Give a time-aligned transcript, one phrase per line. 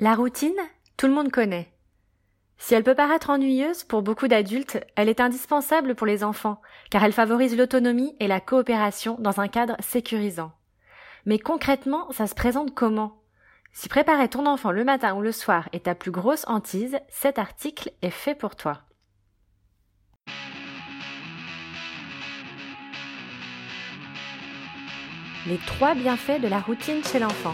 [0.00, 0.54] La routine,
[0.96, 1.72] tout le monde connaît.
[2.56, 7.02] Si elle peut paraître ennuyeuse pour beaucoup d'adultes, elle est indispensable pour les enfants, car
[7.02, 10.52] elle favorise l'autonomie et la coopération dans un cadre sécurisant.
[11.26, 13.20] Mais concrètement, ça se présente comment?
[13.72, 17.40] Si préparer ton enfant le matin ou le soir est ta plus grosse hantise, cet
[17.40, 18.82] article est fait pour toi.
[25.48, 27.52] Les trois bienfaits de la routine chez l'enfant.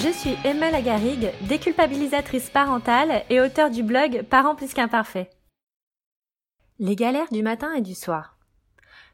[0.00, 5.28] Je suis Emma Lagarigue, déculpabilisatrice parentale et auteure du blog Parents plus qu'imparfaits.
[6.78, 8.36] Les galères du matin et du soir.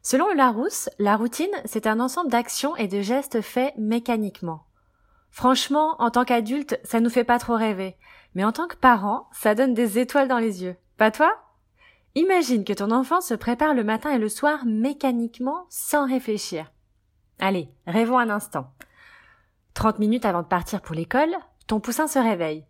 [0.03, 4.67] Selon Larousse, la routine, c'est un ensemble d'actions et de gestes faits mécaniquement.
[5.31, 7.97] Franchement, en tant qu'adulte, ça nous fait pas trop rêver.
[8.35, 10.75] Mais en tant que parent, ça donne des étoiles dans les yeux.
[10.97, 11.33] Pas toi?
[12.13, 16.71] Imagine que ton enfant se prépare le matin et le soir mécaniquement sans réfléchir.
[17.39, 18.67] Allez, rêvons un instant.
[19.75, 21.35] 30 minutes avant de partir pour l'école,
[21.67, 22.65] ton poussin se réveille.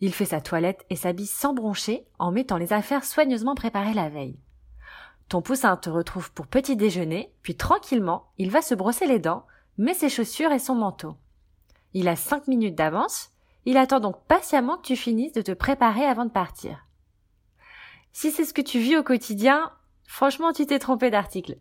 [0.00, 4.08] Il fait sa toilette et s'habille sans broncher en mettant les affaires soigneusement préparées la
[4.08, 4.38] veille.
[5.28, 9.44] Ton poussin te retrouve pour petit déjeuner, puis tranquillement, il va se brosser les dents,
[9.76, 11.16] met ses chaussures et son manteau.
[11.92, 13.32] Il a cinq minutes d'avance,
[13.66, 16.86] il attend donc patiemment que tu finisses de te préparer avant de partir.
[18.12, 19.72] Si c'est ce que tu vis au quotidien,
[20.04, 21.58] franchement tu t'es trompé d'article.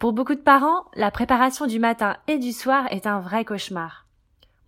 [0.00, 4.07] Pour beaucoup de parents, la préparation du matin et du soir est un vrai cauchemar.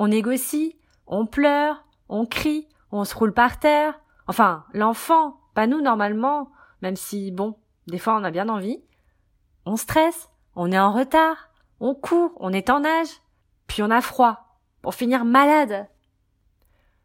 [0.01, 4.01] On négocie, on pleure, on crie, on se roule par terre.
[4.27, 8.83] Enfin, l'enfant, pas nous normalement, même si, bon, des fois on a bien envie.
[9.67, 13.11] On stresse, on est en retard, on court, on est en âge,
[13.67, 15.87] puis on a froid, pour finir malade.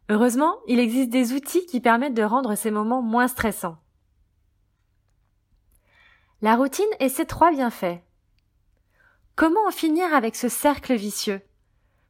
[0.08, 3.76] Heureusement, il existe des outils qui permettent de rendre ces moments moins stressants.
[6.40, 8.00] La routine et ses trois bienfaits.
[9.34, 11.42] Comment en finir avec ce cercle vicieux?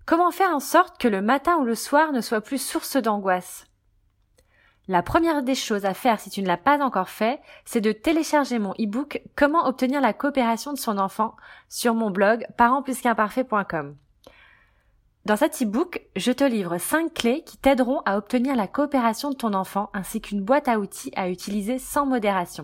[0.07, 3.67] Comment faire en sorte que le matin ou le soir ne soit plus source d'angoisse?
[4.87, 7.91] La première des choses à faire si tu ne l'as pas encore fait, c'est de
[7.91, 11.34] télécharger mon e-book Comment obtenir la coopération de son enfant
[11.69, 13.97] sur mon blog parentsplusqu'imparfait.com.
[15.25, 19.37] Dans cet e-book, je te livre 5 clés qui t'aideront à obtenir la coopération de
[19.37, 22.62] ton enfant ainsi qu'une boîte à outils à utiliser sans modération.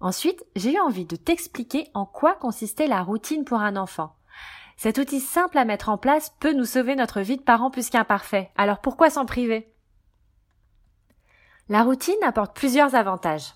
[0.00, 4.14] Ensuite, j'ai eu envie de t'expliquer en quoi consistait la routine pour un enfant.
[4.78, 7.90] Cet outil simple à mettre en place peut nous sauver notre vie de parents plus
[7.90, 8.52] qu'imparfait.
[8.56, 9.74] Alors pourquoi s'en priver?
[11.68, 13.54] La routine apporte plusieurs avantages.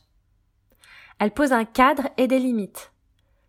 [1.21, 2.93] Elle pose un cadre et des limites.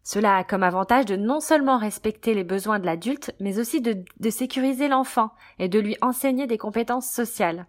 [0.04, 4.06] Cela a comme avantage de non seulement respecter les besoins de l'adulte, mais aussi de,
[4.20, 7.66] de sécuriser l'enfant et de lui enseigner des compétences sociales.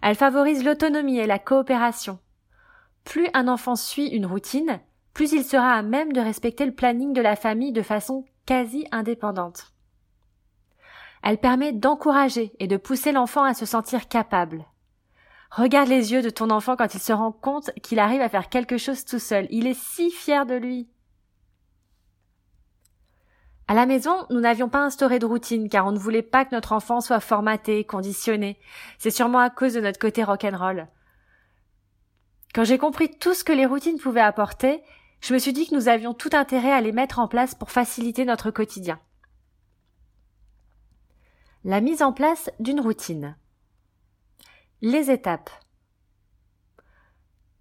[0.00, 2.20] Elle favorise l'autonomie et la coopération.
[3.02, 4.80] Plus un enfant suit une routine,
[5.14, 8.86] plus il sera à même de respecter le planning de la famille de façon quasi
[8.92, 9.72] indépendante.
[11.22, 14.64] Elle permet d'encourager et de pousser l'enfant à se sentir capable.
[15.50, 18.48] Regarde les yeux de ton enfant quand il se rend compte qu'il arrive à faire
[18.48, 19.46] quelque chose tout seul.
[19.50, 20.88] Il est si fier de lui.
[23.66, 26.54] À la maison, nous n'avions pas instauré de routine car on ne voulait pas que
[26.54, 28.58] notre enfant soit formaté, conditionné.
[28.98, 30.88] C'est sûrement à cause de notre côté rock'n'roll.
[32.54, 34.82] Quand j'ai compris tout ce que les routines pouvaient apporter,
[35.20, 37.70] je me suis dit que nous avions tout intérêt à les mettre en place pour
[37.70, 39.00] faciliter notre quotidien.
[41.64, 43.36] La mise en place d'une routine.
[44.80, 45.50] Les étapes.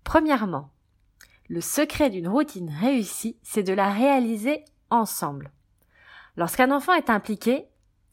[0.04, 0.70] Premièrement,
[1.50, 5.52] le secret d'une routine réussie, c'est de la réaliser ensemble.
[6.36, 7.68] Lorsqu'un enfant est impliqué,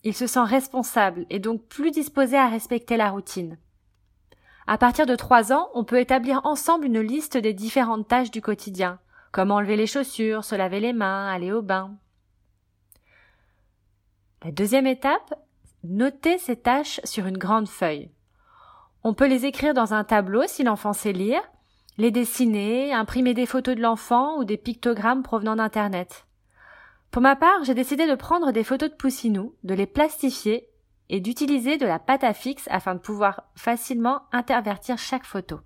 [0.04, 3.59] il se sent responsable et donc plus disposé à respecter la routine.
[4.66, 8.41] À partir de trois ans, on peut établir ensemble une liste des différentes tâches du
[8.41, 8.99] quotidien,
[9.34, 11.97] comme enlever les chaussures, se laver les mains, aller au bain.
[14.45, 15.34] La deuxième étape,
[15.83, 18.12] noter ces tâches sur une grande feuille.
[19.03, 21.43] On peut les écrire dans un tableau si l'enfant sait lire,
[21.99, 26.27] les dessiner, imprimer des photos de l'enfant ou des pictogrammes provenant d'Internet.
[27.11, 30.69] Pour ma part, j'ai décidé de prendre des photos de Poussinou, de les plastifier
[31.09, 35.59] et d'utiliser de la pâte à fixe afin de pouvoir facilement intervertir chaque photo.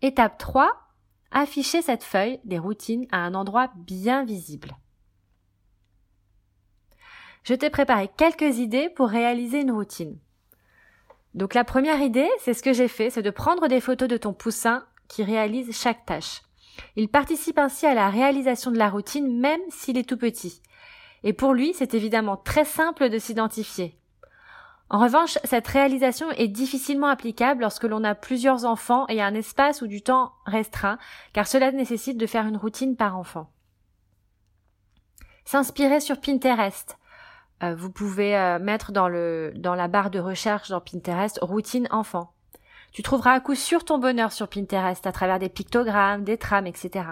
[0.00, 0.81] Étape 3,
[1.32, 4.76] Afficher cette feuille des routines à un endroit bien visible.
[7.42, 10.18] Je t'ai préparé quelques idées pour réaliser une routine.
[11.34, 14.18] Donc la première idée, c'est ce que j'ai fait, c'est de prendre des photos de
[14.18, 16.42] ton poussin qui réalise chaque tâche.
[16.96, 20.60] Il participe ainsi à la réalisation de la routine même s'il est tout petit.
[21.24, 23.96] Et pour lui, c'est évidemment très simple de s'identifier.
[24.92, 29.80] En revanche, cette réalisation est difficilement applicable lorsque l'on a plusieurs enfants et un espace
[29.80, 30.98] ou du temps restreint,
[31.32, 33.50] car cela nécessite de faire une routine par enfant.
[35.46, 36.98] S'inspirer sur Pinterest.
[37.62, 39.08] euh, vous pouvez euh, mettre dans,
[39.54, 42.34] dans la barre de recherche dans Pinterest routine enfant.
[42.92, 46.66] Tu trouveras à coup sûr ton bonheur sur Pinterest à travers des pictogrammes, des trames,
[46.66, 47.06] etc.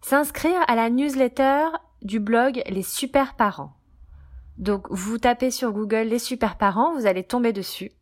[0.00, 1.66] S'inscrire à la newsletter
[2.02, 3.72] du blog Les Super Parents.
[4.58, 7.92] Donc vous tapez sur Google Les Super Parents, vous allez tomber dessus.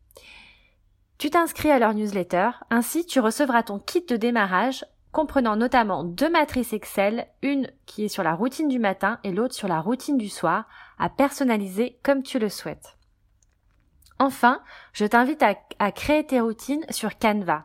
[1.18, 6.30] Tu t'inscris à leur newsletter, ainsi tu recevras ton kit de démarrage comprenant notamment deux
[6.30, 10.18] matrices Excel, une qui est sur la routine du matin et l'autre sur la routine
[10.18, 10.66] du soir,
[10.98, 12.96] à personnaliser comme tu le souhaites.
[14.18, 14.60] Enfin,
[14.92, 17.64] je t'invite à, créer tes routines sur Canva.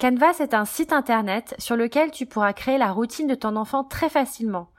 [0.00, 3.84] Canva, c'est un site internet sur lequel tu pourras créer la routine de ton enfant
[3.84, 4.70] très facilement.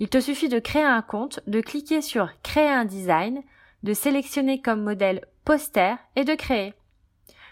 [0.00, 3.42] Il te suffit de créer un compte, de cliquer sur Créer un design,
[3.82, 6.72] de sélectionner comme modèle poster et de créer.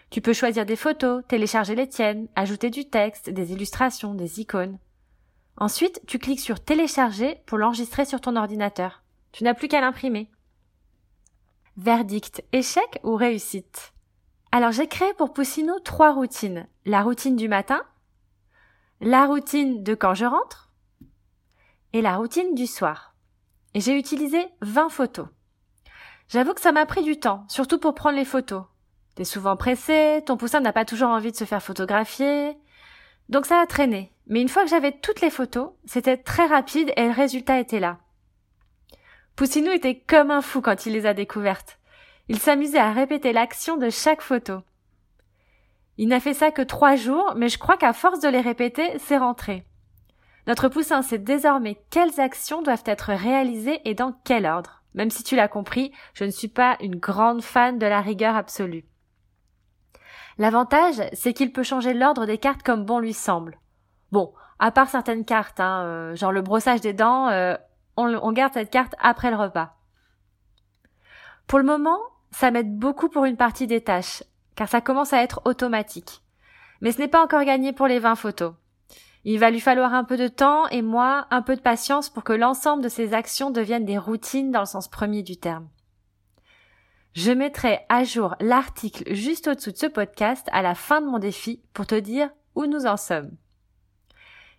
[0.08, 4.78] Tu peux choisir des photos, télécharger les tiennes, ajouter du texte, des illustrations, des icônes.
[5.58, 9.02] Ensuite, tu cliques sur Télécharger pour l'enregistrer sur ton ordinateur.
[9.32, 10.30] Tu n'as plus qu'à l'imprimer.
[11.76, 13.92] Verdict, échec ou réussite?
[14.52, 16.66] Alors j'ai créé pour Poussino trois routines.
[16.86, 17.82] La routine du matin,
[19.02, 20.67] la routine de quand je rentre
[21.92, 23.14] et la routine du soir.
[23.74, 25.28] Et j'ai utilisé 20 photos.
[26.28, 28.64] J'avoue que ça m'a pris du temps, surtout pour prendre les photos.
[29.14, 32.56] T'es souvent pressé, ton poussin n'a pas toujours envie de se faire photographier.
[33.28, 34.12] Donc ça a traîné.
[34.26, 37.80] Mais une fois que j'avais toutes les photos, c'était très rapide et le résultat était
[37.80, 37.98] là.
[39.36, 41.78] Poussinou était comme un fou quand il les a découvertes.
[42.28, 44.60] Il s'amusait à répéter l'action de chaque photo.
[45.96, 48.98] Il n'a fait ça que trois jours, mais je crois qu'à force de les répéter,
[48.98, 49.64] c'est rentré.
[50.48, 54.82] Notre poussin sait désormais quelles actions doivent être réalisées et dans quel ordre.
[54.94, 58.34] Même si tu l'as compris, je ne suis pas une grande fan de la rigueur
[58.34, 58.86] absolue.
[60.38, 63.58] L'avantage, c'est qu'il peut changer l'ordre des cartes comme bon lui semble.
[64.10, 67.54] Bon, à part certaines cartes, hein, euh, genre le brossage des dents, euh,
[67.98, 69.74] on, garde cette carte après le repas.
[71.46, 71.98] Pour le moment,
[72.30, 74.22] ça m'aide beaucoup pour une partie des tâches,
[74.54, 76.22] car ça commence à être automatique.
[76.80, 78.54] Mais ce n'est pas encore gagné pour les 20 photos.
[79.30, 82.24] Il va lui falloir un peu de temps et moi un peu de patience pour
[82.24, 85.68] que l'ensemble de ces actions deviennent des routines dans le sens premier du terme.
[87.12, 91.18] Je mettrai à jour l'article juste au-dessous de ce podcast à la fin de mon
[91.18, 93.32] défi pour te dire où nous en sommes.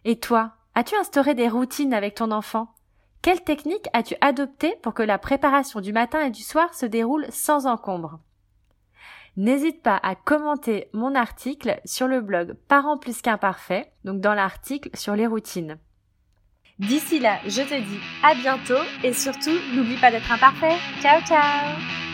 [0.05, 2.75] Et toi, as-tu instauré des routines avec ton enfant?
[3.23, 7.25] Quelle technique as-tu adoptée pour que la préparation du matin et du soir se déroule
[7.31, 8.19] sans encombre?
[9.39, 14.89] N'hésite pas à commenter mon article sur le blog Parents plus qu'imparfait, donc dans l'article
[14.95, 15.77] sur les routines.
[16.77, 20.75] D'ici là, je te dis à bientôt et surtout, n'oublie pas d'être imparfait.
[21.01, 22.08] Ciao ciao